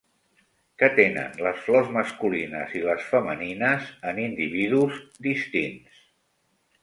Que 0.83 0.87
tenen 0.99 1.35
les 1.47 1.59
flors 1.65 1.91
masculines 1.97 2.73
i 2.79 2.81
les 2.87 3.05
femenines 3.11 3.91
en 4.13 4.23
individus 4.25 4.97
distints. 5.27 6.01